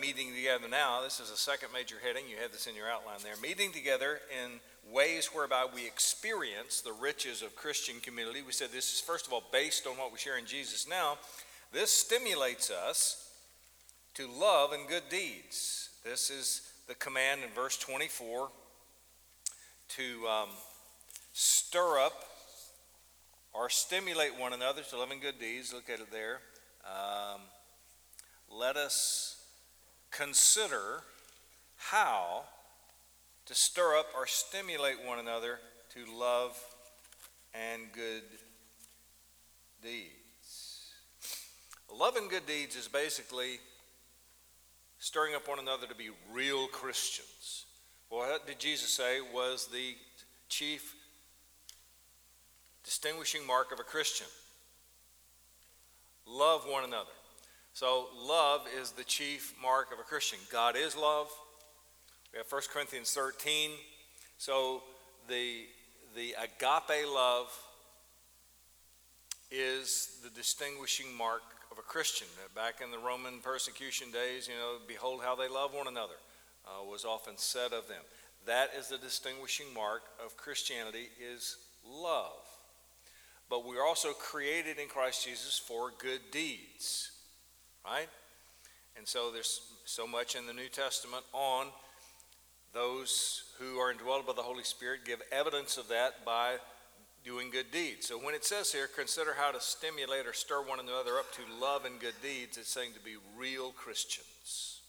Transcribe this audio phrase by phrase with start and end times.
[0.00, 1.02] meeting together now.
[1.02, 2.24] This is a second major heading.
[2.28, 3.34] You have this in your outline there.
[3.42, 4.60] Meeting together in
[4.92, 8.42] ways whereby we experience the riches of Christian community.
[8.44, 11.18] We said this is, first of all, based on what we share in Jesus now.
[11.72, 13.30] This stimulates us
[14.14, 15.90] to love and good deeds.
[16.04, 18.48] This is the command in verse 24
[19.88, 20.48] to um,
[21.32, 22.24] stir up
[23.54, 25.72] or stimulate one another to love and good deeds.
[25.72, 26.40] Look at it there.
[26.84, 27.40] Um,
[28.50, 29.41] let us
[30.12, 31.02] consider
[31.76, 32.42] how
[33.46, 35.58] to stir up or stimulate one another
[35.94, 36.56] to love
[37.54, 38.22] and good
[39.82, 40.90] deeds.
[41.92, 43.58] Love and good deeds is basically
[44.98, 47.64] stirring up one another to be real Christians.
[48.08, 49.96] What did Jesus say was the
[50.48, 50.94] chief
[52.84, 54.26] distinguishing mark of a Christian?
[56.26, 57.10] Love one another.
[57.74, 60.38] So, love is the chief mark of a Christian.
[60.50, 61.28] God is love.
[62.30, 63.70] We have 1 Corinthians 13.
[64.36, 64.82] So,
[65.26, 65.64] the,
[66.14, 67.48] the agape love
[69.50, 72.26] is the distinguishing mark of a Christian.
[72.54, 76.20] Back in the Roman persecution days, you know, behold how they love one another
[76.66, 78.02] uh, was often said of them.
[78.44, 81.56] That is the distinguishing mark of Christianity is
[81.88, 82.44] love.
[83.48, 87.11] But we are also created in Christ Jesus for good deeds
[87.84, 88.08] right?
[88.96, 91.66] And so there's so much in the New Testament on
[92.72, 96.56] those who are indwelled by the Holy Spirit give evidence of that by
[97.24, 98.08] doing good deeds.
[98.08, 101.42] So when it says here, consider how to stimulate or stir one another up to
[101.60, 104.80] love and good deeds, it's saying to be real Christians.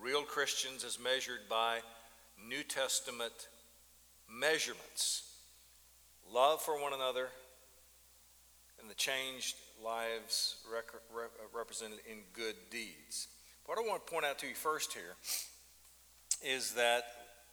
[0.00, 1.78] Real Christians is measured by
[2.46, 3.48] New Testament
[4.30, 5.24] measurements.
[6.32, 7.28] Love for one another
[8.80, 13.28] and the changed lives rec- rep- uh, represented in good deeds.
[13.66, 15.16] What I want to point out to you first here
[16.42, 17.04] is that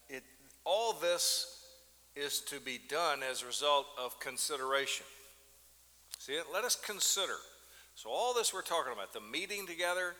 [0.09, 0.23] it,
[0.63, 1.63] all this
[2.15, 5.05] is to be done as a result of consideration.
[6.19, 6.45] See, it?
[6.53, 7.35] let us consider.
[7.95, 10.15] So, all this we're talking about, the meeting together,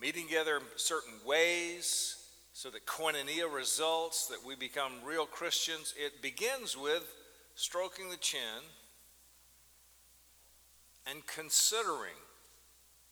[0.00, 2.16] meeting together in certain ways,
[2.52, 7.04] so that koinonia results, that we become real Christians, it begins with
[7.54, 8.62] stroking the chin
[11.10, 12.16] and considering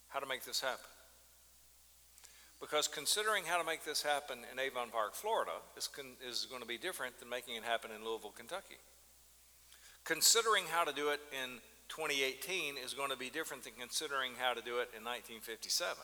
[0.09, 0.91] how to make this happen.
[2.61, 6.63] Because considering how to make this happen in Avon Park, Florida, is, con- is going
[6.63, 8.77] to be different than making it happen in Louisville, Kentucky.
[10.05, 14.55] Considering how to do it in 2018 is going to be different than considering how
[14.55, 15.97] to do it in 1957.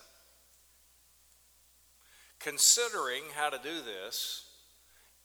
[2.38, 4.46] Considering how to do this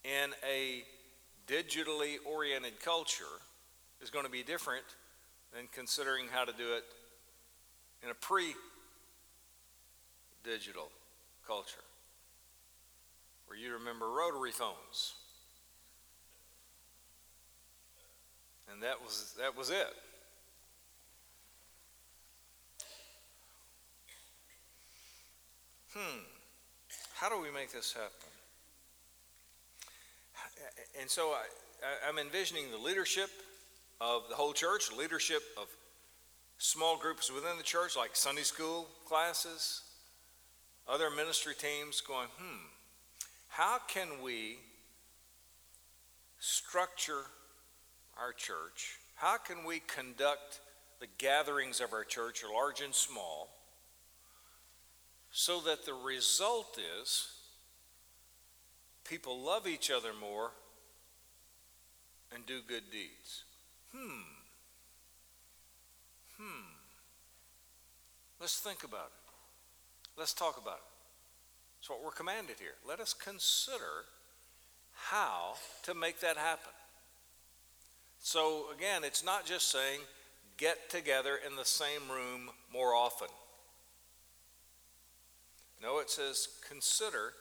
[0.04, 0.84] in a
[1.46, 3.24] digitally oriented culture
[4.00, 4.84] is going to be different
[5.58, 6.84] and considering how to do it
[8.02, 8.54] in a pre
[10.44, 10.90] digital
[11.46, 11.82] culture
[13.46, 15.14] where you remember rotary phones.
[18.72, 19.94] And that was, that was it.
[25.94, 26.18] Hmm,
[27.14, 28.10] how do we make this happen?
[31.00, 33.30] And so I, I'm envisioning the leadership
[34.00, 35.68] of the whole church, leadership of
[36.58, 39.82] small groups within the church, like Sunday school classes,
[40.88, 42.66] other ministry teams, going, hmm,
[43.48, 44.58] how can we
[46.38, 47.24] structure
[48.20, 48.98] our church?
[49.14, 50.60] How can we conduct
[51.00, 53.48] the gatherings of our church, large and small,
[55.30, 57.28] so that the result is
[59.04, 60.50] people love each other more
[62.34, 63.44] and do good deeds?
[63.94, 64.22] Hmm.
[66.38, 66.66] Hmm.
[68.40, 70.18] Let's think about it.
[70.18, 70.90] Let's talk about it.
[71.78, 72.74] That's what we're commanded here.
[72.86, 74.04] Let us consider
[74.92, 76.72] how to make that happen.
[78.18, 80.00] So, again, it's not just saying
[80.56, 83.28] get together in the same room more often.
[85.82, 87.34] No, it says consider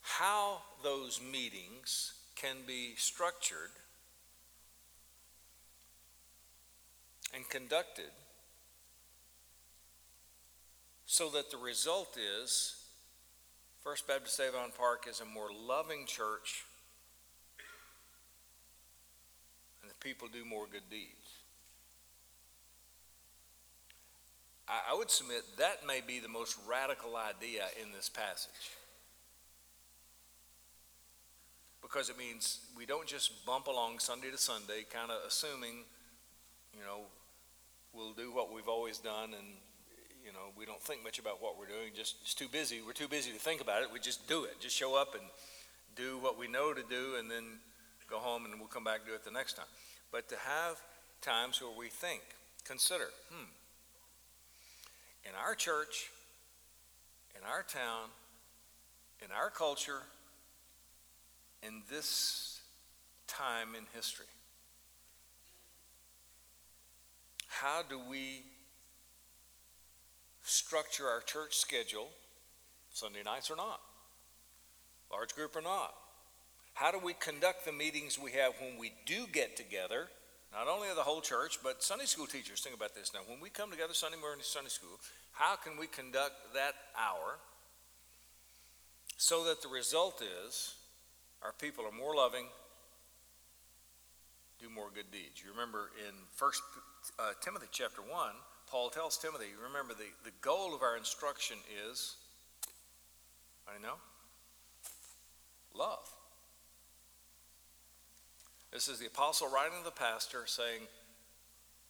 [0.00, 3.70] how those meetings can be structured
[7.34, 8.10] and conducted
[11.06, 12.76] so that the result is
[13.82, 16.64] First Baptist Avon Park is a more loving church
[19.82, 21.34] and the people do more good deeds.
[24.68, 28.70] I, I would submit that may be the most radical idea in this passage.
[31.82, 35.84] Because it means we don't just bump along Sunday to Sunday, kind of assuming,
[36.72, 37.02] you know,
[37.94, 39.46] we'll do what we've always done and
[40.24, 41.92] you know, we don't think much about what we're doing.
[41.94, 42.80] Just it's too busy.
[42.84, 43.88] We're too busy to think about it.
[43.92, 44.58] We just do it.
[44.58, 45.22] Just show up and
[45.94, 47.44] do what we know to do, and then
[48.08, 49.66] go home, and we'll come back and do it the next time.
[50.10, 50.80] But to have
[51.20, 52.22] times where we think,
[52.64, 53.44] consider, hmm,
[55.28, 56.10] in our church,
[57.36, 58.08] in our town,
[59.22, 60.02] in our culture,
[61.62, 62.60] in this
[63.26, 64.26] time in history,
[67.60, 68.42] how do we
[70.42, 72.08] structure our church schedule,
[72.92, 73.80] Sunday nights or not,
[75.10, 75.94] large group or not?
[76.74, 80.08] How do we conduct the meetings we have when we do get together?
[80.52, 82.60] Not only the whole church, but Sunday school teachers.
[82.60, 83.20] Think about this now.
[83.26, 84.98] When we come together Sunday morning Sunday school,
[85.32, 87.38] how can we conduct that hour
[89.16, 90.74] so that the result is
[91.42, 92.46] our people are more loving,
[94.64, 95.42] do more good deeds?
[95.44, 96.62] You remember in First
[97.18, 98.10] uh, Timothy chapter 1,
[98.66, 101.58] Paul tells Timothy, remember the, the goal of our instruction
[101.90, 102.16] is,
[103.68, 103.94] I know,
[105.74, 106.08] love.
[108.72, 110.82] This is the apostle writing to the pastor saying,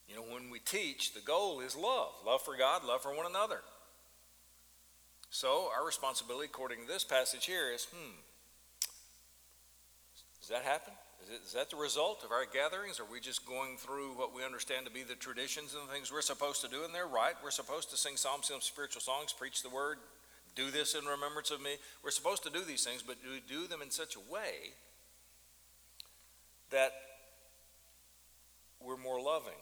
[0.09, 3.27] you know, when we teach, the goal is love love for God, love for one
[3.27, 3.61] another.
[5.31, 8.17] So, our responsibility, according to this passage here, is hmm,
[10.41, 10.93] does that happen?
[11.25, 13.01] Is, it, is that the result of our gatherings?
[13.01, 16.13] Are we just going through what we understand to be the traditions and the things
[16.13, 16.85] we're supposed to do?
[16.85, 17.35] And they're right.
[17.43, 19.99] We're supposed to sing psalms, and spiritual songs, preach the word,
[20.55, 21.77] do this in remembrance of me.
[22.03, 24.75] We're supposed to do these things, but do we do them in such a way
[26.71, 26.93] that
[28.81, 29.53] we're more loving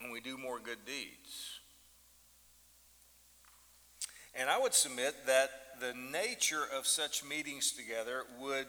[0.00, 1.60] and we do more good deeds.
[4.34, 5.50] And I would submit that
[5.80, 8.66] the nature of such meetings together would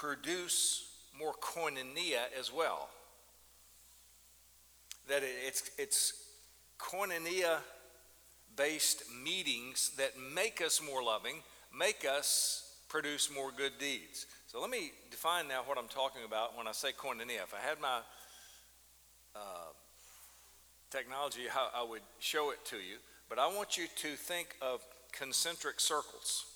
[0.00, 2.88] produce more koinonia as well.
[5.08, 6.24] That it's, it's
[6.78, 7.58] koinonia
[8.56, 11.36] based meetings that make us more loving,
[11.76, 14.26] make us produce more good deeds.
[14.46, 17.42] So let me define now what I'm talking about when I say koinonia.
[17.44, 18.00] If I had my
[19.36, 19.72] uh,
[20.90, 22.96] technology, I, I would show it to you.
[23.28, 26.46] But I want you to think of concentric circles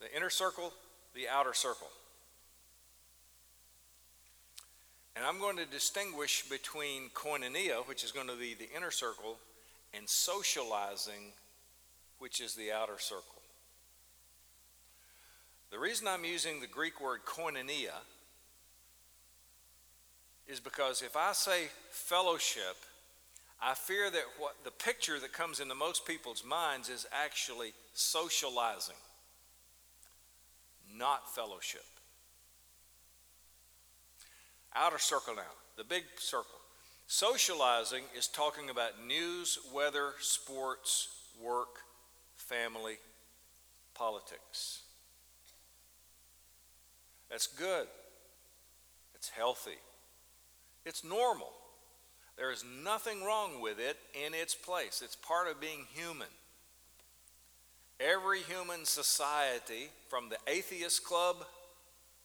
[0.00, 0.72] the inner circle,
[1.14, 1.86] the outer circle.
[5.24, 9.38] And I'm going to distinguish between koinonia, which is going to be the inner circle,
[9.96, 11.32] and socializing,
[12.18, 13.40] which is the outer circle.
[15.70, 17.94] The reason I'm using the Greek word koinonia
[20.46, 22.76] is because if I say fellowship,
[23.62, 28.94] I fear that what the picture that comes into most people's minds is actually socializing,
[30.94, 31.86] not fellowship.
[34.76, 35.42] Outer circle now,
[35.76, 36.58] the big circle.
[37.06, 41.08] Socializing is talking about news, weather, sports,
[41.42, 41.80] work,
[42.36, 42.96] family,
[43.94, 44.82] politics.
[47.30, 47.86] That's good.
[49.14, 49.78] It's healthy.
[50.84, 51.52] It's normal.
[52.36, 55.02] There is nothing wrong with it in its place.
[55.04, 56.28] It's part of being human.
[58.00, 61.36] Every human society, from the atheist club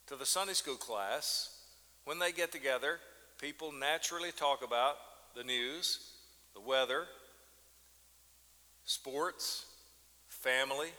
[0.07, 1.58] to the Sunday school class,
[2.05, 2.99] when they get together,
[3.39, 4.95] people naturally talk about
[5.35, 6.11] the news,
[6.53, 7.05] the weather,
[8.85, 9.65] sports,
[10.27, 10.89] family,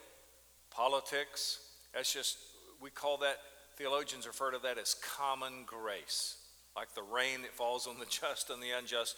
[0.71, 1.61] politics.
[1.95, 2.38] That's just,
[2.80, 3.38] we call that
[3.80, 6.37] Theologians refer to that as common grace,
[6.76, 9.16] like the rain that falls on the just and the unjust.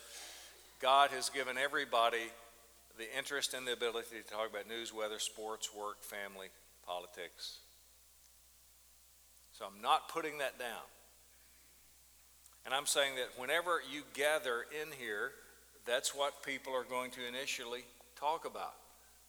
[0.80, 2.30] God has given everybody
[2.96, 6.46] the interest and the ability to talk about news, weather, sports, work, family,
[6.86, 7.58] politics.
[9.52, 10.86] So I'm not putting that down.
[12.64, 15.32] And I'm saying that whenever you gather in here,
[15.86, 17.84] that's what people are going to initially
[18.16, 18.74] talk about.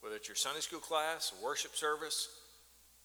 [0.01, 2.29] Whether it's your Sunday school class, worship service,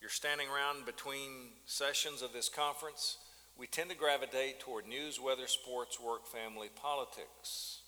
[0.01, 3.17] you're standing around between sessions of this conference,
[3.57, 7.81] we tend to gravitate toward news, weather, sports, work, family, politics.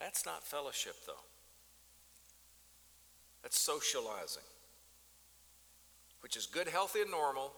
[0.00, 1.12] That's not fellowship, though.
[3.42, 4.42] That's socializing,
[6.20, 7.52] which is good, healthy, and normal,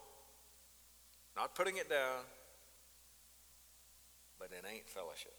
[1.37, 2.25] not putting it down,
[4.38, 5.35] but it ain't fellowship.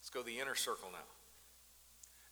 [0.00, 1.06] Let's go the inner circle now.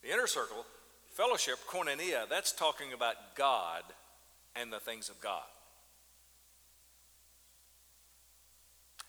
[0.03, 0.65] The inner circle
[1.13, 3.83] Fellowship, koinonia, that's talking about God
[4.57, 5.43] and the things of God.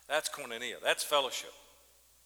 [0.09, 0.75] That's koinonia.
[0.83, 1.53] That's fellowship.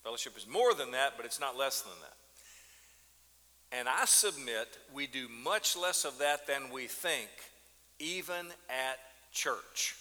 [0.04, 3.78] Fellowship is more than that, but it's not less than that.
[3.78, 7.30] And I submit we do much less of that than we think,
[8.00, 8.98] even at
[9.32, 9.96] church.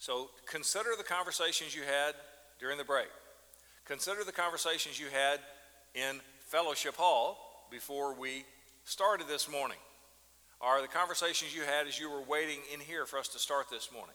[0.00, 2.14] So consider the conversations you had
[2.58, 3.08] during the break.
[3.84, 5.40] Consider the conversations you had
[5.94, 8.44] in fellowship hall before we
[8.84, 9.76] started this morning,
[10.58, 13.66] or the conversations you had as you were waiting in here for us to start
[13.70, 14.14] this morning.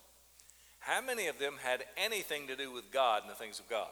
[0.79, 3.87] How many of them had anything to do with God and the things of God?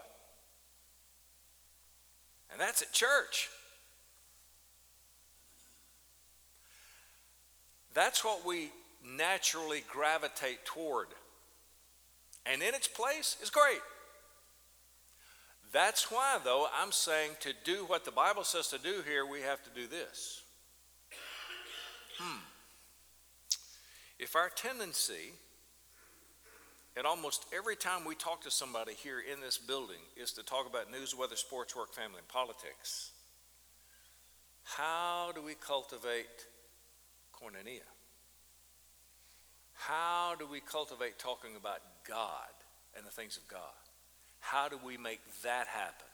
[2.51, 3.49] And that's at church.
[7.93, 8.71] That's what we
[9.05, 11.07] naturally gravitate toward.
[12.45, 13.81] And in its place is great.
[15.71, 19.41] That's why, though, I'm saying to do what the Bible says to do here, we
[19.41, 20.41] have to do this.
[22.19, 22.39] Hmm.
[24.19, 25.33] If our tendency,
[26.95, 30.69] at almost every time we talk to somebody here in this building, is to talk
[30.69, 33.11] about news, weather, sports, work, family, and politics,
[34.63, 36.45] how do we cultivate
[37.33, 37.81] koinonia?
[39.73, 42.51] How do we cultivate talking about God
[42.95, 43.59] and the things of God?
[44.39, 46.07] How do we make that happen?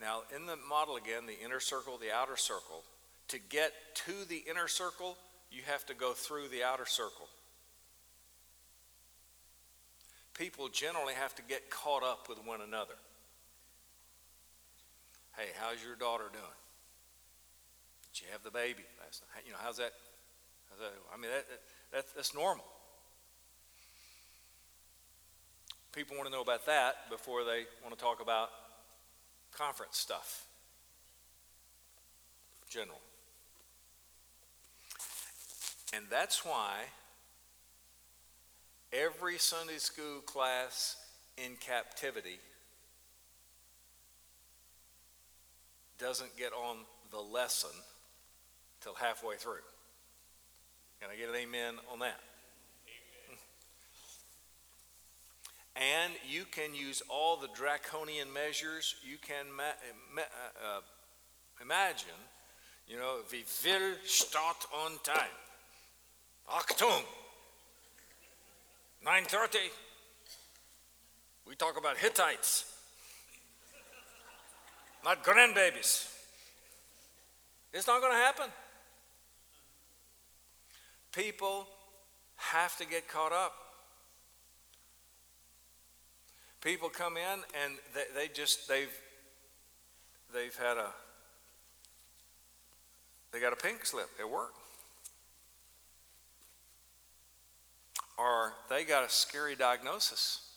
[0.00, 2.82] Now, in the model again, the inner circle, the outer circle,
[3.28, 3.72] to get
[4.06, 5.16] to the inner circle,
[5.50, 7.28] you have to go through the outer circle.
[10.34, 12.94] People generally have to get caught up with one another.
[15.36, 16.63] Hey, how's your daughter doing?
[18.14, 19.42] Did you have the baby last night?
[19.44, 19.92] You know, how's that?
[20.70, 20.92] How's that?
[21.12, 21.44] I mean, that,
[21.92, 22.64] that, that's normal.
[25.92, 28.50] People want to know about that before they want to talk about
[29.56, 30.44] conference stuff.
[32.70, 33.00] General.
[35.92, 36.82] And that's why
[38.92, 40.96] every Sunday school class
[41.36, 42.38] in captivity
[45.98, 46.78] doesn't get on
[47.10, 47.70] the lesson
[48.84, 49.64] till halfway through.
[51.00, 52.20] Can I get an amen on that?
[55.74, 59.78] And you can use all the draconian measures you can ma-
[60.14, 60.80] ma- uh, uh
[61.60, 62.20] imagine.
[62.86, 65.34] You know, we will start on time.
[66.48, 67.02] Achtung!
[69.04, 69.56] 9.30.
[71.48, 72.74] We talk about Hittites
[75.04, 76.08] not grandbabies.
[77.74, 78.48] It's not going to happen.
[81.14, 81.66] People
[82.36, 83.52] have to get caught up.
[86.60, 88.98] People come in and they, they just they've
[90.32, 90.88] they've had a
[93.32, 94.54] they got a pink slip at work.
[98.16, 100.48] Or they got a scary diagnosis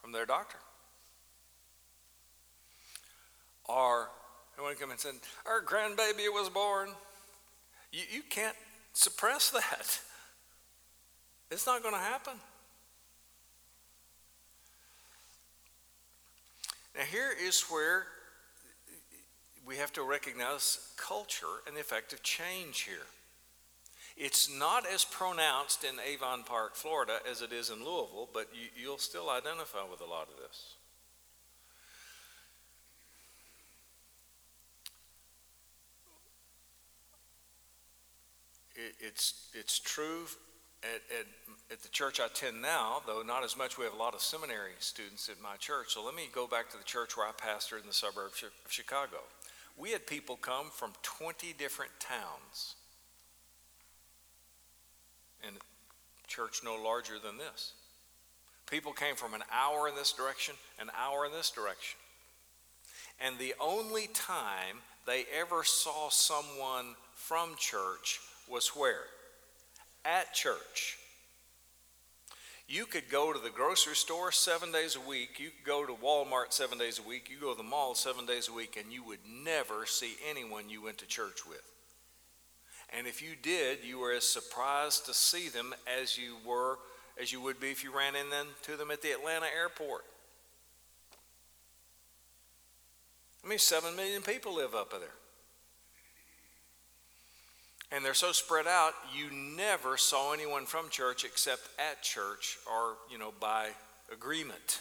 [0.00, 0.58] from their doctor.
[3.64, 4.08] Or
[4.58, 5.14] when come in and said,
[5.46, 6.90] Our grandbaby was born.
[7.92, 8.56] You, you can't
[8.96, 10.00] suppress that.
[11.48, 12.32] It's not going to happen.
[16.96, 18.06] Now, here is where
[19.64, 23.06] we have to recognize culture and the effect of change here.
[24.16, 28.68] It's not as pronounced in Avon Park, Florida, as it is in Louisville, but you,
[28.82, 30.74] you'll still identify with a lot of this.
[38.76, 40.26] It, it's, it's true
[40.82, 41.26] at, at,
[41.72, 43.78] at the church I attend now, though not as much.
[43.78, 45.88] We have a lot of seminary students at my church.
[45.88, 48.50] So let me go back to the church where I pastored in the suburbs of
[48.70, 49.18] Chicago.
[49.76, 52.76] We had people come from 20 different towns.
[55.46, 55.56] And
[56.26, 57.72] church no larger than this.
[58.70, 61.98] People came from an hour in this direction, an hour in this direction.
[63.20, 69.04] And the only time they ever saw someone from church was where?
[70.04, 70.98] At church.
[72.68, 75.38] You could go to the grocery store seven days a week.
[75.38, 77.30] You could go to Walmart seven days a week.
[77.30, 80.68] You go to the mall seven days a week, and you would never see anyone
[80.68, 81.62] you went to church with.
[82.96, 86.78] And if you did, you were as surprised to see them as you were,
[87.20, 90.04] as you would be if you ran into them at the Atlanta airport.
[93.44, 95.14] I mean, seven million people live up there.
[97.92, 102.94] And they're so spread out, you never saw anyone from church except at church or,
[103.10, 103.68] you know, by
[104.12, 104.80] agreement.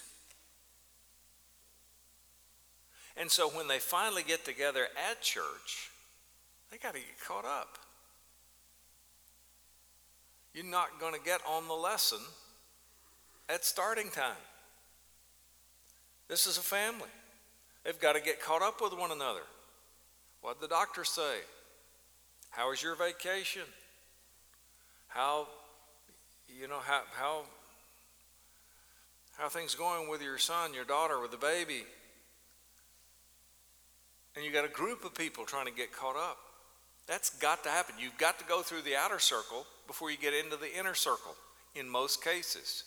[3.18, 5.92] And so when they finally get together at church,
[6.72, 7.78] they got to get caught up.
[10.54, 12.20] You're not going to get on the lesson
[13.50, 14.36] at starting time.
[16.28, 17.10] This is a family.
[17.84, 19.44] They've got to get caught up with one another.
[20.42, 21.38] What did the doctor say?
[22.56, 23.64] How was your vacation?
[25.08, 25.48] How,
[26.48, 27.42] you know, how, how,
[29.38, 31.84] how things going with your son, your daughter, with the baby?
[34.36, 36.38] And you got a group of people trying to get caught up.
[37.08, 37.96] That's got to happen.
[38.00, 41.36] You've got to go through the outer circle before you get into the inner circle
[41.76, 42.86] in most cases.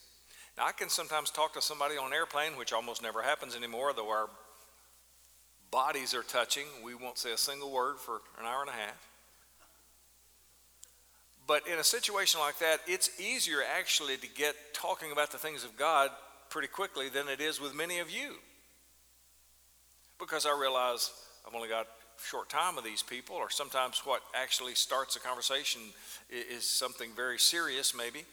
[0.56, 3.92] Now, I can sometimes talk to somebody on an airplane, which almost never happens anymore,
[3.94, 4.30] though our
[5.70, 6.64] bodies are touching.
[6.82, 9.07] We won't say a single word for an hour and a half.
[11.48, 15.64] But in a situation like that, it's easier actually to get talking about the things
[15.64, 16.10] of God
[16.50, 18.34] pretty quickly than it is with many of you.
[20.20, 21.10] Because I realize
[21.46, 25.20] I've only got a short time with these people, or sometimes what actually starts a
[25.20, 25.80] conversation
[26.28, 28.26] is something very serious, maybe.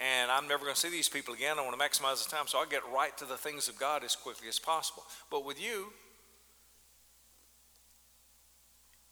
[0.00, 1.56] And I'm never going to see these people again.
[1.56, 4.02] I want to maximize the time, so I get right to the things of God
[4.02, 5.04] as quickly as possible.
[5.30, 5.92] But with you,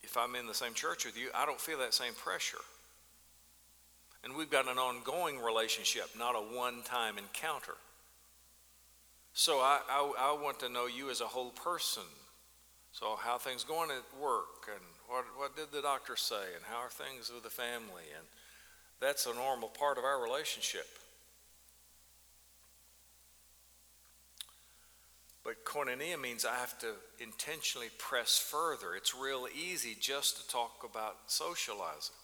[0.02, 2.59] if I'm in the same church with you, I don't feel that same pressure.
[4.29, 7.75] And we've got an ongoing relationship, not a one time encounter.
[9.33, 12.03] So I, I, I, want to know you as a whole person.
[12.93, 16.79] So how things going at work and what, what did the doctor say and how
[16.79, 18.27] are things with the family and
[19.01, 20.87] that's a normal part of our relationship.
[25.43, 28.95] But koinonia means I have to intentionally press further.
[28.95, 32.18] It's real easy just to talk about socializing.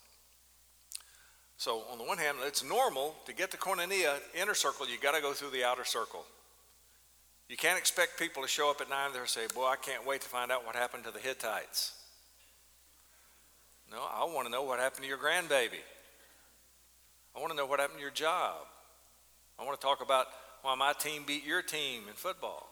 [1.64, 5.14] So, on the one hand, it's normal to get the koinonia inner circle, you got
[5.14, 6.23] to go through the outer circle.
[7.49, 10.06] You can't expect people to show up at nine there and say, Boy, I can't
[10.06, 11.94] wait to find out what happened to the Hittites.
[13.90, 15.80] No, I want to know what happened to your grandbaby.
[17.35, 18.56] I want to know what happened to your job.
[19.59, 20.26] I want to talk about
[20.61, 22.68] why my team beat your team in football.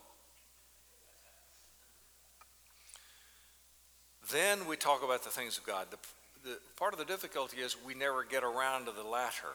[4.31, 5.87] Then we talk about the things of God.
[5.91, 5.97] The,
[6.45, 9.55] the, part of the difficulty is we never get around to the latter.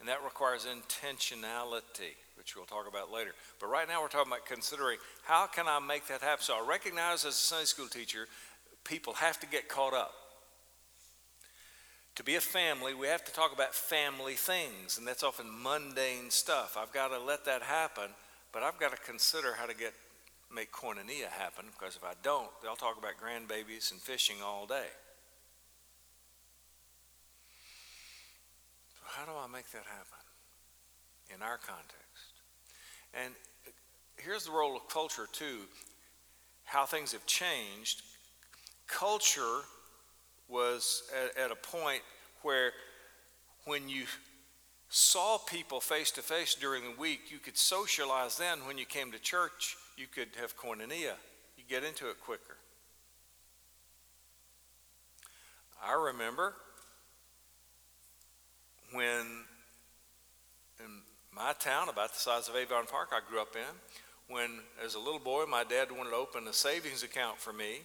[0.00, 3.32] And that requires intentionality, which we'll talk about later.
[3.60, 6.42] But right now we're talking about considering how can I make that happen?
[6.42, 8.26] So I recognize as a Sunday school teacher,
[8.84, 10.12] people have to get caught up.
[12.16, 16.30] To be a family, we have to talk about family things, and that's often mundane
[16.30, 16.76] stuff.
[16.78, 18.10] I've got to let that happen,
[18.52, 19.94] but I've got to consider how to get
[20.54, 24.88] make koinonia happen because if I don't, they'll talk about grandbabies and fishing all day.
[29.12, 30.24] How do I make that happen
[31.34, 32.32] in our context?
[33.14, 33.34] And
[34.16, 35.60] here's the role of culture, too
[36.64, 38.00] how things have changed.
[38.86, 39.60] Culture
[40.48, 41.02] was
[41.36, 42.00] at, at a point
[42.40, 42.72] where
[43.66, 44.04] when you
[44.88, 48.60] saw people face to face during the week, you could socialize then.
[48.66, 51.14] When you came to church, you could have koinonia.
[51.58, 52.56] You get into it quicker.
[55.84, 56.54] I remember
[58.92, 59.26] when
[60.80, 61.00] in
[61.34, 64.98] my town, about the size of Avon Park I grew up in, when as a
[64.98, 67.80] little boy my dad wanted to open a savings account for me.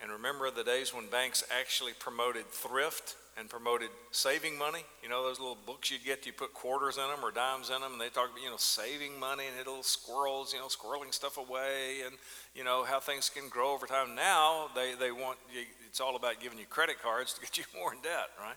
[0.00, 4.80] And remember the days when banks actually promoted thrift and promoted saving money.
[5.02, 7.80] You know those little books you'd get, you put quarters in them or dimes in
[7.80, 11.12] them, and they talk about, you know, saving money and little squirrels, you know, squirreling
[11.12, 12.14] stuff away and,
[12.54, 14.14] you know, how things can grow over time.
[14.14, 17.64] Now they, they want, you, it's all about giving you credit cards to get you
[17.78, 18.56] more in debt, right?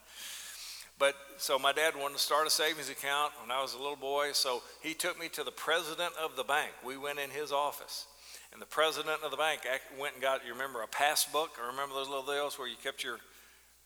[0.99, 3.95] But so my dad wanted to start a savings account when I was a little
[3.95, 6.71] boy, so he took me to the president of the bank.
[6.85, 8.05] We went in his office.
[8.51, 9.62] And the president of the bank
[9.99, 11.51] went and got, you remember, a passbook?
[11.63, 13.19] I remember those little deals where you kept your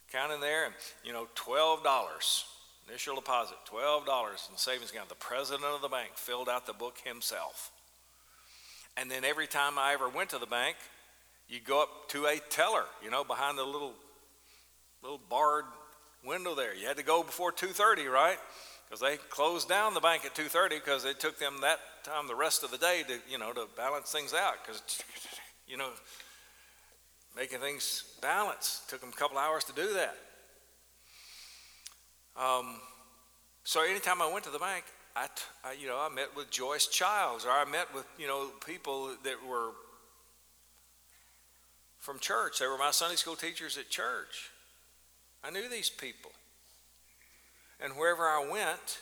[0.10, 0.73] account in there, and
[1.04, 2.45] you know, twelve dollars
[2.88, 5.10] initial deposit, twelve dollars in the savings account.
[5.10, 7.71] The president of the bank filled out the book himself,
[8.95, 10.78] and then every time I ever went to the bank,
[11.49, 13.93] you go up to a teller, you know, behind the little
[15.02, 15.65] little barred
[16.26, 16.76] window there.
[16.76, 18.38] You had to go before two thirty, right?
[18.86, 22.28] Because they closed down the bank at two thirty because it took them that time
[22.28, 24.82] the rest of the day to you know to balance things out because
[25.68, 25.90] you know
[27.36, 28.82] making things balance.
[28.88, 30.16] Took them a couple hours to do that.
[32.36, 32.76] Um,
[33.64, 34.84] so anytime I went to the bank,
[35.16, 35.28] I,
[35.64, 39.12] I, you know, I met with Joyce Childs, or I met with, you know, people
[39.24, 39.70] that were
[42.00, 42.60] from church.
[42.60, 44.50] They were my Sunday school teachers at church.
[45.43, 46.32] I knew these people.
[47.79, 48.99] And wherever I went,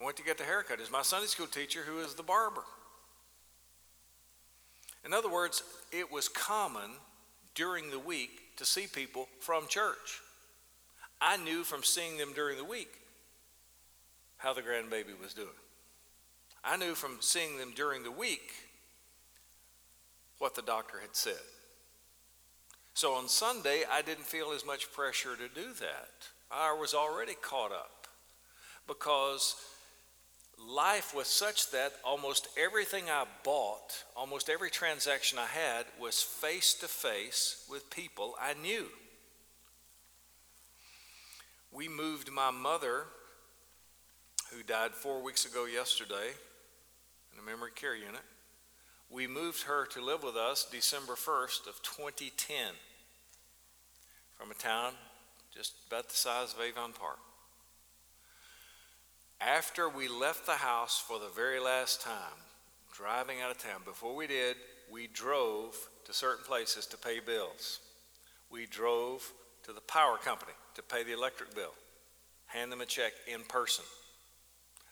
[0.00, 0.80] I went to get the haircut.
[0.80, 2.64] Is my Sunday school teacher who is the barber.
[5.04, 6.90] In other words, it was common
[7.54, 10.20] during the week to see people from church.
[11.20, 12.92] I knew from seeing them during the week
[14.36, 15.48] how the grandbaby was doing.
[16.64, 18.52] I knew from seeing them during the week
[20.38, 21.34] what the doctor had said.
[22.98, 26.08] So on Sunday, I didn't feel as much pressure to do that.
[26.50, 28.08] I was already caught up
[28.88, 29.54] because
[30.58, 36.74] life was such that almost everything I bought, almost every transaction I had, was face
[36.74, 38.88] to face with people I knew.
[41.70, 43.04] We moved my mother,
[44.52, 46.30] who died four weeks ago yesterday,
[47.32, 48.24] in a memory care unit.
[49.08, 52.74] We moved her to live with us December 1st of 2010
[54.38, 54.92] from a town
[55.54, 57.18] just about the size of Avon Park.
[59.40, 62.38] After we left the house for the very last time,
[62.92, 64.56] driving out of town, before we did,
[64.90, 67.80] we drove to certain places to pay bills.
[68.50, 69.32] We drove
[69.64, 71.74] to the power company to pay the electric bill,
[72.46, 73.84] hand them a check in person.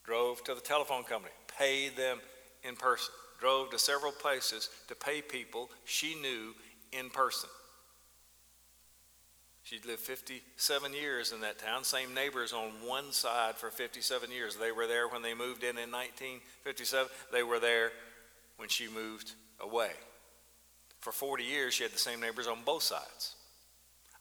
[0.05, 2.19] Drove to the telephone company, paid them
[2.63, 3.13] in person.
[3.41, 6.55] Drove to several places to pay people she knew
[6.93, 7.51] in person.
[9.67, 14.55] She'd lived 57 years in that town, same neighbors on one side for 57 years.
[14.55, 17.09] They were there when they moved in in 1957.
[17.33, 17.91] They were there
[18.59, 19.91] when she moved away.
[21.01, 23.35] For 40 years, she had the same neighbors on both sides.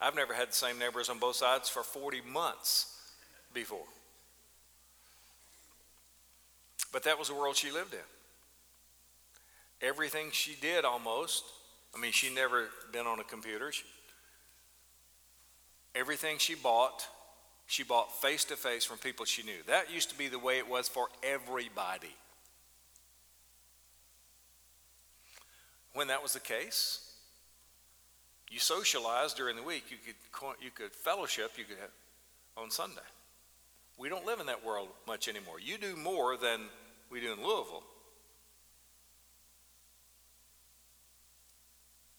[0.00, 2.98] I've never had the same neighbors on both sides for 40 months
[3.54, 3.86] before.
[6.92, 8.00] But that was the world she lived in.
[9.80, 11.44] Everything she did almost,
[11.96, 13.70] I mean, she never been on a computer.
[13.70, 13.84] She,
[15.96, 17.08] Everything she bought,
[17.66, 19.62] she bought face to face from people she knew.
[19.66, 22.14] That used to be the way it was for everybody.
[25.94, 27.06] When that was the case,
[28.50, 29.84] you socialized during the week.
[29.90, 31.52] You could, you could fellowship.
[31.56, 31.90] You could have
[32.56, 33.00] on Sunday.
[33.98, 35.58] We don't live in that world much anymore.
[35.58, 36.60] You do more than
[37.10, 37.82] we do in Louisville.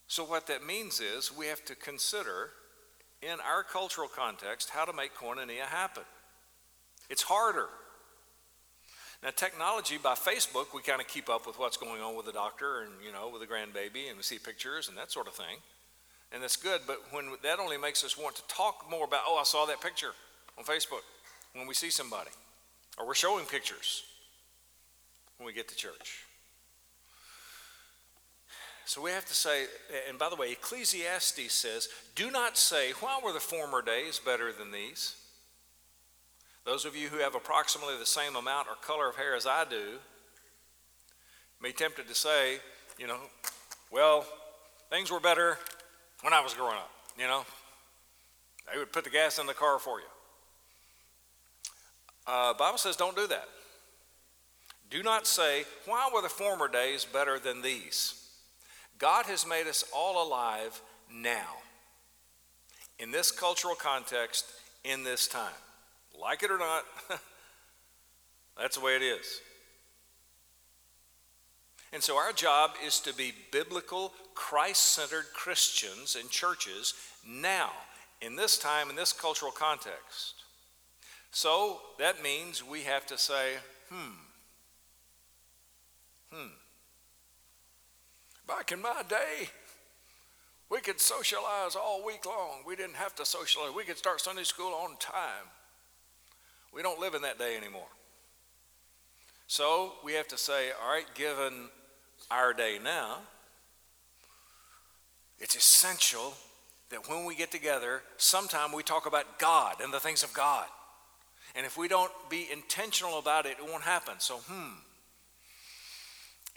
[0.08, 2.50] So, what that means is we have to consider
[3.22, 6.04] in our cultural context how to make koinonia happen.
[7.10, 7.68] It's harder.
[9.24, 12.32] Now, technology by Facebook, we kind of keep up with what's going on with the
[12.32, 15.34] doctor and, you know, with the grandbaby, and we see pictures and that sort of
[15.34, 15.58] thing.
[16.32, 19.38] And that's good, but when that only makes us want to talk more about, oh,
[19.40, 20.12] I saw that picture
[20.58, 21.02] on Facebook
[21.54, 22.30] when we see somebody,
[23.00, 24.04] or we're showing pictures
[25.38, 26.27] when we get to church.
[28.88, 29.66] So we have to say,
[30.08, 34.54] and by the way, Ecclesiastes says, do not say, why were the former days better
[34.54, 35.18] than these?
[36.64, 39.66] Those of you who have approximately the same amount or color of hair as I
[39.70, 39.98] do
[41.62, 42.60] may be tempted to say,
[42.98, 43.18] you know,
[43.92, 44.26] well,
[44.90, 45.58] things were better
[46.22, 47.44] when I was growing up, you know.
[48.72, 50.06] They would put the gas in the car for you.
[52.26, 53.50] Uh, Bible says don't do that.
[54.90, 58.24] Do not say, why were the former days better than these?
[59.00, 60.82] God has made us all alive
[61.12, 61.58] now,
[63.00, 64.46] in this cultural context,
[64.84, 65.54] in this time.
[66.20, 66.84] Like it or not,
[68.60, 69.42] that's the way it is.
[71.94, 76.94] And so our job is to be biblical, Christ centered Christians and churches
[77.26, 77.72] now,
[78.22, 80.34] in this time, in this cultural context.
[81.32, 83.54] So that means we have to say,
[83.90, 84.12] hmm,
[86.32, 86.48] hmm.
[88.48, 89.50] Back in my day,
[90.70, 92.62] we could socialize all week long.
[92.66, 93.74] We didn't have to socialize.
[93.76, 95.46] We could start Sunday school on time.
[96.74, 97.88] We don't live in that day anymore.
[99.48, 101.70] So we have to say, all right, given
[102.30, 103.20] our day now,
[105.40, 106.34] it's essential
[106.90, 110.68] that when we get together, sometime we talk about God and the things of God.
[111.56, 114.16] And if we don't be intentional about it, it won't happen.
[114.20, 114.74] So, hmm,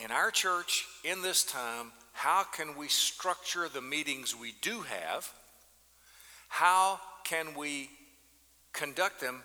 [0.03, 5.33] in our church in this time, how can we structure the meetings we do have?
[6.49, 7.91] How can we
[8.73, 9.43] conduct them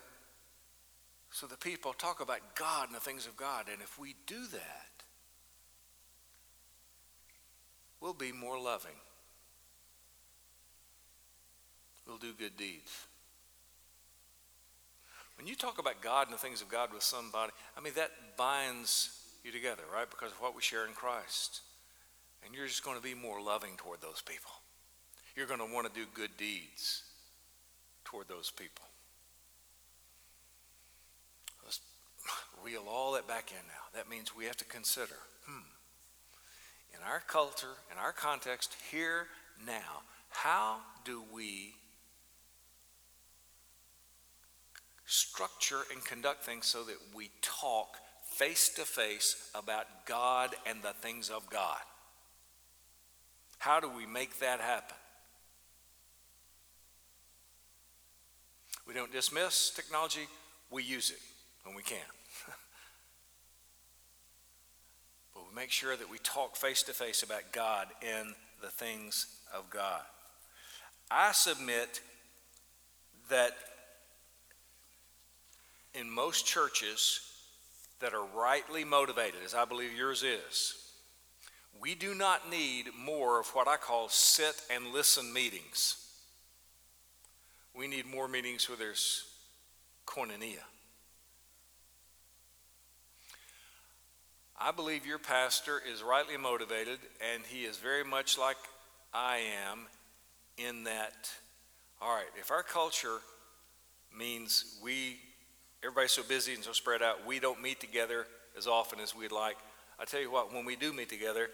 [1.31, 3.65] so that people talk about God and the things of God?
[3.71, 4.89] And if we do that,
[7.99, 8.95] we'll be more loving.
[12.07, 12.91] We'll do good deeds.
[15.37, 18.11] When you talk about God and the things of God with somebody, I mean, that
[18.37, 20.09] binds you together, right?
[20.09, 21.61] Because of what we share in Christ.
[22.43, 24.51] And you're just going to be more loving toward those people.
[25.35, 27.03] You're going to want to do good deeds
[28.03, 28.85] toward those people.
[31.63, 31.79] Let's
[32.63, 33.93] reel all that back in now.
[33.93, 35.67] That means we have to consider hmm,
[36.93, 39.27] in our culture, in our context, here,
[39.65, 41.75] now, how do we
[45.05, 47.97] structure and conduct things so that we talk
[48.35, 51.79] face to face about God and the things of God.
[53.59, 54.97] How do we make that happen?
[58.85, 60.27] We don't dismiss technology,
[60.69, 61.19] we use it
[61.63, 61.97] when we can.
[65.33, 69.27] but we make sure that we talk face to face about God and the things
[69.53, 70.01] of God.
[71.09, 72.01] I submit
[73.29, 73.53] that
[75.93, 77.21] in most churches,
[77.99, 80.75] that are rightly motivated, as I believe yours is,
[81.79, 85.97] we do not need more of what I call sit and listen meetings.
[87.73, 89.25] We need more meetings where there's
[90.05, 90.63] koinonia.
[94.57, 96.99] I believe your pastor is rightly motivated,
[97.33, 98.55] and he is very much like
[99.13, 99.87] I am
[100.57, 101.29] in that,
[102.01, 103.19] all right, if our culture
[104.17, 105.17] means we,
[105.85, 108.25] everybody's so busy and so spread out, we don't meet together
[108.57, 109.57] as often as we'd like.
[109.99, 111.49] I tell you what, when we do meet together,